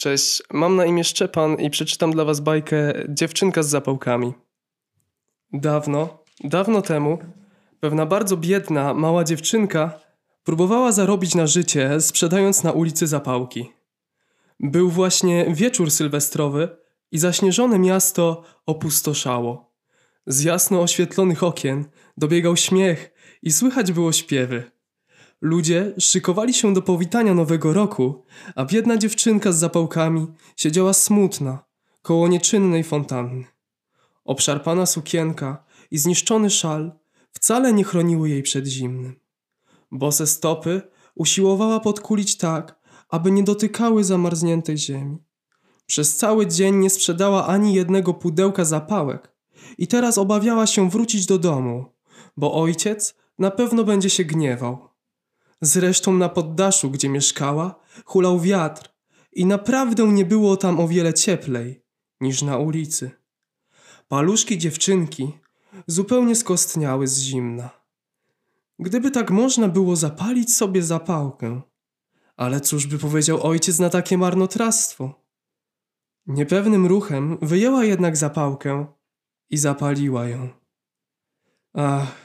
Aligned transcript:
Cześć, 0.00 0.42
mam 0.52 0.76
na 0.76 0.84
imię 0.84 1.04
Szczepan 1.04 1.54
i 1.54 1.70
przeczytam 1.70 2.12
dla 2.12 2.24
was 2.24 2.40
bajkę 2.40 2.92
Dziewczynka 3.08 3.62
z 3.62 3.68
zapałkami. 3.68 4.34
Dawno, 5.52 6.24
dawno 6.44 6.82
temu, 6.82 7.18
pewna 7.80 8.06
bardzo 8.06 8.36
biedna, 8.36 8.94
mała 8.94 9.24
dziewczynka 9.24 10.00
próbowała 10.44 10.92
zarobić 10.92 11.34
na 11.34 11.46
życie, 11.46 12.00
sprzedając 12.00 12.62
na 12.62 12.72
ulicy 12.72 13.06
zapałki. 13.06 13.72
Był 14.60 14.90
właśnie 14.90 15.46
wieczór 15.54 15.90
sylwestrowy 15.90 16.68
i 17.12 17.18
zaśnieżone 17.18 17.78
miasto 17.78 18.42
opustoszało. 18.66 19.74
Z 20.26 20.42
jasno 20.42 20.82
oświetlonych 20.82 21.42
okien 21.42 21.84
dobiegał 22.16 22.56
śmiech 22.56 23.10
i 23.42 23.52
słychać 23.52 23.92
było 23.92 24.12
śpiewy. 24.12 24.70
Ludzie 25.40 25.94
szykowali 25.98 26.54
się 26.54 26.74
do 26.74 26.82
powitania 26.82 27.34
nowego 27.34 27.72
roku, 27.72 28.24
a 28.54 28.64
biedna 28.64 28.96
dziewczynka 28.96 29.52
z 29.52 29.58
zapałkami 29.58 30.26
siedziała 30.56 30.92
smutna 30.92 31.64
koło 32.02 32.28
nieczynnej 32.28 32.84
fontanny. 32.84 33.44
Obszarpana 34.24 34.86
sukienka 34.86 35.64
i 35.90 35.98
zniszczony 35.98 36.50
szal 36.50 36.92
wcale 37.32 37.72
nie 37.72 37.84
chroniły 37.84 38.28
jej 38.28 38.42
przed 38.42 38.66
zimnym. 38.66 39.20
Bose 39.92 40.26
stopy 40.26 40.82
usiłowała 41.14 41.80
podkulić 41.80 42.36
tak, 42.36 42.80
aby 43.08 43.30
nie 43.30 43.42
dotykały 43.42 44.04
zamarzniętej 44.04 44.78
ziemi. 44.78 45.18
Przez 45.86 46.16
cały 46.16 46.46
dzień 46.46 46.76
nie 46.76 46.90
sprzedała 46.90 47.46
ani 47.46 47.74
jednego 47.74 48.14
pudełka 48.14 48.64
zapałek 48.64 49.32
i 49.78 49.86
teraz 49.86 50.18
obawiała 50.18 50.66
się 50.66 50.90
wrócić 50.90 51.26
do 51.26 51.38
domu, 51.38 51.84
bo 52.36 52.54
ojciec 52.54 53.14
na 53.38 53.50
pewno 53.50 53.84
będzie 53.84 54.10
się 54.10 54.24
gniewał. 54.24 54.89
Zresztą 55.60 56.12
na 56.12 56.28
poddaszu, 56.28 56.90
gdzie 56.90 57.08
mieszkała, 57.08 57.80
hulał 58.04 58.40
wiatr 58.40 58.90
i 59.32 59.46
naprawdę 59.46 60.08
nie 60.08 60.24
było 60.24 60.56
tam 60.56 60.80
o 60.80 60.88
wiele 60.88 61.14
cieplej 61.14 61.84
niż 62.20 62.42
na 62.42 62.58
ulicy. 62.58 63.10
Paluszki 64.08 64.58
dziewczynki 64.58 65.32
zupełnie 65.86 66.36
skostniały 66.36 67.06
z 67.06 67.18
zimna. 67.18 67.70
Gdyby 68.78 69.10
tak 69.10 69.30
można 69.30 69.68
było 69.68 69.96
zapalić 69.96 70.54
sobie 70.54 70.82
zapałkę, 70.82 71.60
ale 72.36 72.60
cóż 72.60 72.86
by 72.86 72.98
powiedział 72.98 73.46
ojciec 73.46 73.78
na 73.78 73.90
takie 73.90 74.18
marnotrawstwo? 74.18 75.24
Niepewnym 76.26 76.86
ruchem 76.86 77.38
wyjęła 77.42 77.84
jednak 77.84 78.16
zapałkę 78.16 78.86
i 79.50 79.56
zapaliła 79.58 80.28
ją. 80.28 80.48
Ach, 81.74 82.16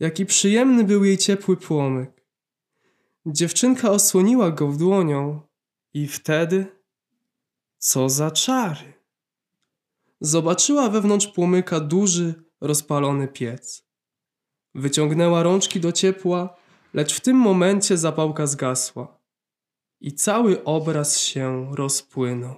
jaki 0.00 0.26
przyjemny 0.26 0.84
był 0.84 1.04
jej 1.04 1.18
ciepły 1.18 1.56
płomyk. 1.56 2.19
Dziewczynka 3.26 3.90
osłoniła 3.90 4.50
go 4.50 4.72
dłonią 4.72 5.40
i 5.94 6.08
wtedy 6.08 6.66
co 7.78 8.08
za 8.08 8.30
czary. 8.30 8.92
Zobaczyła 10.20 10.88
wewnątrz 10.88 11.26
płomyka 11.26 11.80
duży, 11.80 12.44
rozpalony 12.60 13.28
piec. 13.28 13.84
Wyciągnęła 14.74 15.42
rączki 15.42 15.80
do 15.80 15.92
ciepła, 15.92 16.56
lecz 16.94 17.14
w 17.14 17.20
tym 17.20 17.36
momencie 17.36 17.98
zapałka 17.98 18.46
zgasła 18.46 19.18
i 20.00 20.12
cały 20.12 20.64
obraz 20.64 21.18
się 21.18 21.70
rozpłynął. 21.74 22.54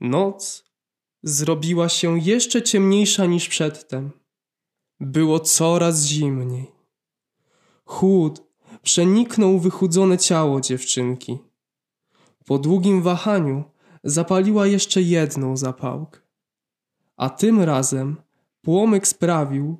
Noc 0.00 0.64
zrobiła 1.22 1.88
się 1.88 2.18
jeszcze 2.18 2.62
ciemniejsza 2.62 3.26
niż 3.26 3.48
przedtem. 3.48 4.10
Było 5.00 5.40
coraz 5.40 6.04
zimniej. 6.04 6.72
Chłód 7.84 8.42
przeniknął 8.86 9.58
wychudzone 9.58 10.18
ciało 10.18 10.60
dziewczynki. 10.60 11.38
Po 12.44 12.58
długim 12.58 13.02
wahaniu 13.02 13.64
zapaliła 14.04 14.66
jeszcze 14.66 15.02
jedną 15.02 15.56
zapałkę. 15.56 16.20
A 17.16 17.30
tym 17.30 17.60
razem 17.60 18.16
płomyk 18.62 19.08
sprawił, 19.08 19.76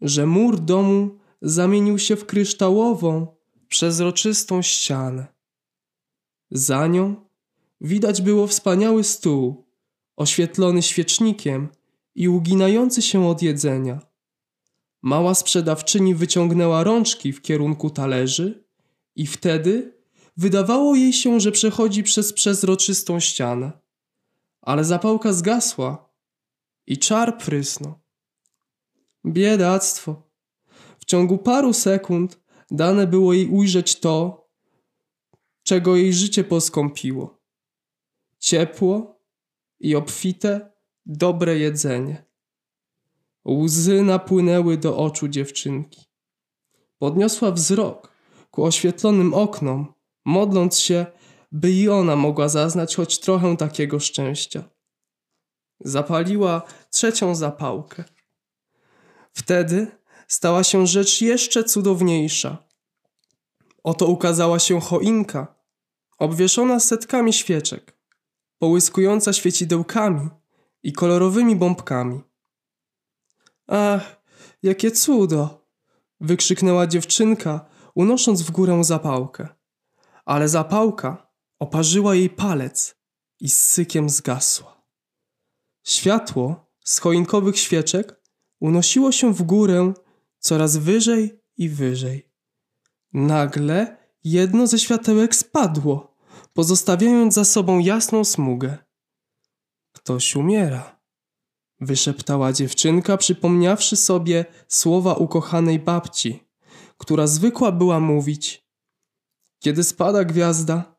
że 0.00 0.26
mur 0.26 0.60
domu 0.60 1.18
zamienił 1.42 1.98
się 1.98 2.16
w 2.16 2.26
kryształową, 2.26 3.26
przezroczystą 3.68 4.62
ścianę. 4.62 5.26
Za 6.50 6.86
nią 6.86 7.14
widać 7.80 8.22
było 8.22 8.46
wspaniały 8.46 9.04
stół, 9.04 9.64
oświetlony 10.16 10.82
świecznikiem 10.82 11.68
i 12.14 12.28
uginający 12.28 13.02
się 13.02 13.26
od 13.26 13.42
jedzenia. 13.42 14.09
Mała 15.02 15.34
sprzedawczyni 15.34 16.14
wyciągnęła 16.14 16.84
rączki 16.84 17.32
w 17.32 17.42
kierunku 17.42 17.90
talerzy 17.90 18.64
i 19.16 19.26
wtedy 19.26 20.00
wydawało 20.36 20.94
jej 20.94 21.12
się, 21.12 21.40
że 21.40 21.52
przechodzi 21.52 22.02
przez 22.02 22.32
przezroczystą 22.32 23.20
ścianę. 23.20 23.72
Ale 24.62 24.84
zapałka 24.84 25.32
zgasła 25.32 26.10
i 26.86 26.98
czar 26.98 27.38
prysnął. 27.38 27.94
Biedactwo. 29.26 30.22
W 30.98 31.04
ciągu 31.04 31.38
paru 31.38 31.72
sekund 31.72 32.40
dane 32.70 33.06
było 33.06 33.32
jej 33.32 33.48
ujrzeć 33.48 34.00
to, 34.00 34.48
czego 35.62 35.96
jej 35.96 36.12
życie 36.12 36.44
poskąpiło. 36.44 37.40
Ciepło 38.38 39.20
i 39.80 39.96
obfite, 39.96 40.72
dobre 41.06 41.58
jedzenie. 41.58 42.29
Łzy 43.50 44.02
napłynęły 44.02 44.76
do 44.76 44.96
oczu 44.96 45.28
dziewczynki. 45.28 46.04
Podniosła 46.98 47.50
wzrok 47.50 48.12
ku 48.50 48.64
oświetlonym 48.64 49.34
oknom, 49.34 49.94
modląc 50.24 50.78
się, 50.78 51.06
by 51.52 51.72
i 51.72 51.88
ona 51.88 52.16
mogła 52.16 52.48
zaznać 52.48 52.96
choć 52.96 53.18
trochę 53.18 53.56
takiego 53.56 54.00
szczęścia. 54.00 54.64
Zapaliła 55.80 56.62
trzecią 56.90 57.34
zapałkę. 57.34 58.04
Wtedy 59.32 59.86
stała 60.28 60.64
się 60.64 60.86
rzecz 60.86 61.20
jeszcze 61.20 61.64
cudowniejsza. 61.64 62.58
Oto 63.84 64.06
ukazała 64.06 64.58
się 64.58 64.80
choinka, 64.80 65.54
obwieszona 66.18 66.80
setkami 66.80 67.32
świeczek, 67.32 67.96
połyskująca 68.58 69.32
świecidełkami 69.32 70.28
i 70.82 70.92
kolorowymi 70.92 71.56
bombkami. 71.56 72.29
Ach, 73.70 74.22
jakie 74.62 74.90
cudo! 74.90 75.66
wykrzyknęła 76.20 76.86
dziewczynka, 76.86 77.66
unosząc 77.94 78.42
w 78.42 78.50
górę 78.50 78.84
zapałkę. 78.84 79.48
Ale 80.24 80.48
zapałka 80.48 81.32
oparzyła 81.58 82.14
jej 82.14 82.30
palec 82.30 82.96
i 83.40 83.48
z 83.48 83.58
sykiem 83.58 84.08
zgasła. 84.08 84.82
Światło 85.86 86.72
z 86.84 86.98
choinkowych 86.98 87.58
świeczek 87.58 88.20
unosiło 88.60 89.12
się 89.12 89.34
w 89.34 89.42
górę 89.42 89.92
coraz 90.38 90.76
wyżej 90.76 91.40
i 91.56 91.68
wyżej. 91.68 92.30
Nagle 93.12 93.96
jedno 94.24 94.66
ze 94.66 94.78
światełek 94.78 95.34
spadło, 95.34 96.16
pozostawiając 96.52 97.34
za 97.34 97.44
sobą 97.44 97.78
jasną 97.78 98.24
smugę. 98.24 98.78
Ktoś 99.92 100.36
umiera 100.36 100.99
wyszeptała 101.80 102.52
dziewczynka, 102.52 103.16
przypomniawszy 103.16 103.96
sobie 103.96 104.44
słowa 104.68 105.14
ukochanej 105.14 105.78
babci, 105.78 106.44
która 106.98 107.26
zwykła 107.26 107.72
była 107.72 108.00
mówić: 108.00 108.66
Kiedy 109.58 109.84
spada 109.84 110.24
gwiazda, 110.24 110.96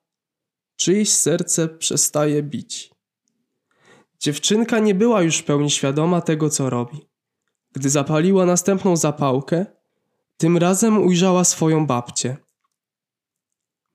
czyjeś 0.75 1.11
serce 1.11 1.67
przestaje 1.67 2.43
bić. 2.43 2.91
Dziewczynka 4.19 4.79
nie 4.79 4.95
była 4.95 5.21
już 5.21 5.37
w 5.37 5.43
pełni 5.43 5.69
świadoma 5.71 6.21
tego, 6.21 6.49
co 6.49 6.69
robi. 6.69 7.09
Gdy 7.71 7.89
zapaliła 7.89 8.45
następną 8.45 8.97
zapałkę, 8.97 9.65
tym 10.37 10.57
razem 10.57 11.03
ujrzała 11.03 11.43
swoją 11.43 11.87
babcię. 11.87 12.37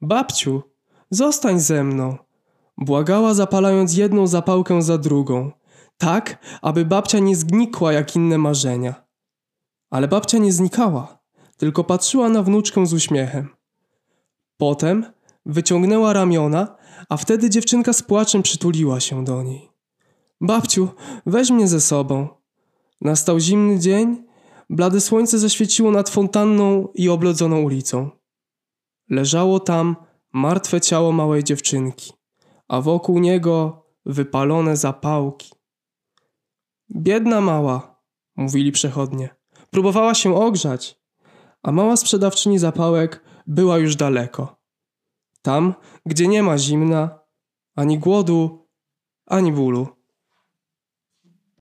Babciu, 0.01 0.63
zostań 1.11 1.61
ze 1.61 1.85
mną, 1.85 2.17
błagała, 2.79 3.35
zapalając 3.35 3.97
jedną 3.97 4.27
zapałkę 4.27 4.83
za 4.83 4.99
drugą 4.99 5.53
tak, 5.99 6.39
aby 6.63 6.85
babcia 6.85 7.19
nie 7.19 7.37
zgnikła 7.37 7.93
jak 7.93 8.17
inne 8.17 8.39
marzenia. 8.39 8.95
Ale 9.91 10.09
babcia 10.09 10.39
nie 10.39 10.53
znikała, 10.53 11.19
tylko 11.57 11.85
patrzyła 11.85 12.29
na 12.29 12.43
wnuczkę 12.43 12.87
z 12.87 12.93
uśmiechem. 12.93 13.49
Potem 14.57 15.07
wyciągnęła 15.47 16.13
ramiona, 16.13 16.77
a 17.09 17.17
wtedy 17.17 17.51
dziewczynka 17.51 17.93
z 17.93 18.03
płaczem 18.03 18.43
przytuliła 18.43 19.01
się 19.01 19.25
do 19.25 19.43
niej. 19.43 19.71
Babciu, 20.41 20.89
weź 21.27 21.51
mnie 21.51 21.69
ze 21.69 21.81
sobą. 21.81 22.29
Nastał 23.01 23.41
zimny 23.41 23.79
dzień, 23.79 24.25
blade 24.71 25.01
słońce 25.01 25.39
zaświeciło 25.39 25.91
nad 25.91 26.11
fontanną 26.11 26.89
i 26.95 27.09
oblodzoną 27.09 27.61
ulicą. 27.63 28.11
Leżało 29.11 29.61
tam 29.61 29.97
martwe 30.33 30.81
ciało 30.81 31.13
małej 31.13 31.45
dziewczynki, 31.45 32.13
a 32.69 32.81
wokół 32.81 33.19
niego 33.19 33.87
wypalone 34.07 34.77
zapałki. 34.77 35.56
Biedna 36.91 37.41
mała, 37.41 38.03
mówili 38.37 38.73
przechodnie. 38.73 39.37
Próbowała 39.71 40.15
się 40.15 40.37
ogrzać, 40.37 41.01
a 41.63 41.73
mała 41.73 41.97
sprzedawczyni 41.97 42.59
zapałek 42.59 43.25
była 43.47 43.79
już 43.79 43.97
daleko. 43.97 44.57
Tam, 45.43 45.75
gdzie 46.07 46.29
nie 46.29 46.43
ma 46.43 46.59
zimna, 46.59 47.19
ani 47.77 47.99
głodu, 47.99 48.69
ani 49.27 49.53
bólu. 49.53 49.96